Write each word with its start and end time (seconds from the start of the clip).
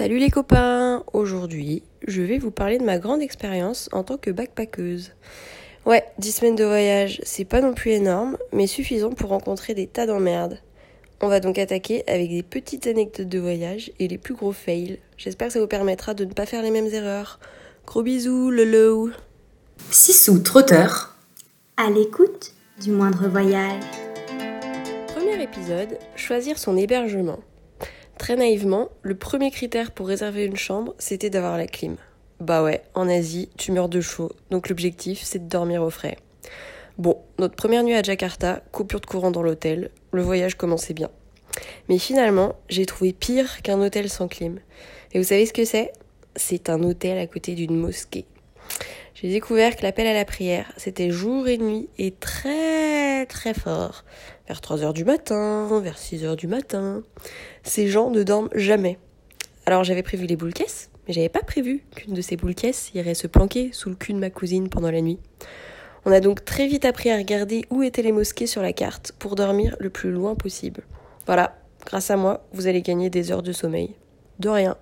Salut 0.00 0.16
les 0.16 0.30
copains 0.30 1.04
Aujourd'hui, 1.12 1.82
je 2.08 2.22
vais 2.22 2.38
vous 2.38 2.50
parler 2.50 2.78
de 2.78 2.84
ma 2.84 2.98
grande 2.98 3.20
expérience 3.20 3.90
en 3.92 4.02
tant 4.02 4.16
que 4.16 4.30
backpackeuse. 4.30 5.12
Ouais, 5.84 6.02
10 6.16 6.32
semaines 6.32 6.56
de 6.56 6.64
voyage, 6.64 7.20
c'est 7.22 7.44
pas 7.44 7.60
non 7.60 7.74
plus 7.74 7.90
énorme, 7.90 8.38
mais 8.54 8.66
suffisant 8.66 9.10
pour 9.10 9.28
rencontrer 9.28 9.74
des 9.74 9.86
tas 9.86 10.06
d'emmerdes. 10.06 10.58
On 11.20 11.28
va 11.28 11.38
donc 11.38 11.58
attaquer 11.58 12.02
avec 12.08 12.30
des 12.30 12.42
petites 12.42 12.86
anecdotes 12.86 13.28
de 13.28 13.38
voyage 13.38 13.92
et 13.98 14.08
les 14.08 14.16
plus 14.16 14.32
gros 14.32 14.52
fails. 14.52 15.00
J'espère 15.18 15.48
que 15.48 15.52
ça 15.52 15.60
vous 15.60 15.66
permettra 15.66 16.14
de 16.14 16.24
ne 16.24 16.32
pas 16.32 16.46
faire 16.46 16.62
les 16.62 16.70
mêmes 16.70 16.94
erreurs. 16.94 17.38
Gros 17.86 18.02
bisous, 18.02 18.50
lolo 18.50 19.10
Sissou 19.90 20.38
trotteur. 20.38 21.14
À 21.76 21.90
l'écoute 21.90 22.54
du 22.80 22.90
moindre 22.90 23.28
voyage. 23.28 23.82
Premier 25.08 25.42
épisode, 25.42 25.98
choisir 26.16 26.58
son 26.58 26.78
hébergement. 26.78 27.40
Très 28.20 28.36
naïvement, 28.36 28.90
le 29.00 29.14
premier 29.14 29.50
critère 29.50 29.92
pour 29.92 30.06
réserver 30.06 30.44
une 30.44 30.58
chambre, 30.58 30.94
c'était 30.98 31.30
d'avoir 31.30 31.56
la 31.56 31.66
clim. 31.66 31.96
Bah 32.38 32.62
ouais, 32.62 32.82
en 32.92 33.08
Asie, 33.08 33.48
tu 33.56 33.72
meurs 33.72 33.88
de 33.88 34.02
chaud, 34.02 34.30
donc 34.50 34.68
l'objectif, 34.68 35.22
c'est 35.24 35.38
de 35.38 35.48
dormir 35.48 35.82
au 35.82 35.88
frais. 35.88 36.18
Bon, 36.98 37.16
notre 37.38 37.54
première 37.54 37.82
nuit 37.82 37.94
à 37.94 38.02
Jakarta, 38.02 38.62
coupure 38.72 39.00
de 39.00 39.06
courant 39.06 39.30
dans 39.30 39.42
l'hôtel, 39.42 39.90
le 40.12 40.20
voyage 40.20 40.54
commençait 40.54 40.92
bien. 40.92 41.08
Mais 41.88 41.96
finalement, 41.96 42.56
j'ai 42.68 42.84
trouvé 42.84 43.14
pire 43.14 43.62
qu'un 43.62 43.80
hôtel 43.80 44.10
sans 44.10 44.28
clim. 44.28 44.58
Et 45.14 45.18
vous 45.18 45.24
savez 45.24 45.46
ce 45.46 45.54
que 45.54 45.64
c'est? 45.64 45.90
C'est 46.36 46.68
un 46.68 46.82
hôtel 46.82 47.16
à 47.16 47.26
côté 47.26 47.54
d'une 47.54 47.74
mosquée. 47.74 48.26
J'ai 49.22 49.28
découvert 49.28 49.76
que 49.76 49.82
l'appel 49.82 50.06
à 50.06 50.14
la 50.14 50.24
prière, 50.24 50.72
c'était 50.78 51.10
jour 51.10 51.46
et 51.46 51.58
nuit 51.58 51.90
et 51.98 52.10
très 52.10 53.26
très 53.26 53.52
fort. 53.52 54.06
Vers 54.48 54.62
3 54.62 54.82
heures 54.82 54.94
du 54.94 55.04
matin, 55.04 55.78
vers 55.82 55.98
6 55.98 56.24
heures 56.24 56.36
du 56.36 56.46
matin. 56.46 57.02
Ces 57.62 57.88
gens 57.88 58.08
ne 58.08 58.22
dorment 58.22 58.48
jamais. 58.54 58.98
Alors 59.66 59.84
j'avais 59.84 60.02
prévu 60.02 60.24
les 60.24 60.36
boules 60.36 60.54
caisses, 60.54 60.88
mais 61.06 61.12
j'avais 61.12 61.28
pas 61.28 61.42
prévu 61.42 61.82
qu'une 61.94 62.14
de 62.14 62.22
ces 62.22 62.38
boules 62.38 62.54
caisses 62.54 62.92
irait 62.94 63.12
se 63.12 63.26
planquer 63.26 63.68
sous 63.74 63.90
le 63.90 63.94
cul 63.94 64.14
de 64.14 64.18
ma 64.18 64.30
cousine 64.30 64.70
pendant 64.70 64.90
la 64.90 65.02
nuit. 65.02 65.18
On 66.06 66.12
a 66.12 66.20
donc 66.20 66.46
très 66.46 66.66
vite 66.66 66.86
appris 66.86 67.10
à 67.10 67.18
regarder 67.18 67.66
où 67.68 67.82
étaient 67.82 68.00
les 68.00 68.12
mosquées 68.12 68.46
sur 68.46 68.62
la 68.62 68.72
carte 68.72 69.12
pour 69.18 69.34
dormir 69.34 69.76
le 69.80 69.90
plus 69.90 70.10
loin 70.10 70.34
possible. 70.34 70.82
Voilà, 71.26 71.58
grâce 71.84 72.10
à 72.10 72.16
moi, 72.16 72.46
vous 72.54 72.68
allez 72.68 72.80
gagner 72.80 73.10
des 73.10 73.32
heures 73.32 73.42
de 73.42 73.52
sommeil. 73.52 73.96
De 74.38 74.48
rien. 74.48 74.78